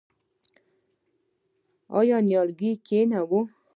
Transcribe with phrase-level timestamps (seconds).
[1.99, 3.41] آیا نیالګی کینوو؟